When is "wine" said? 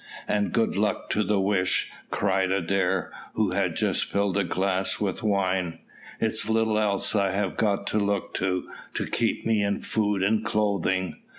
5.21-5.77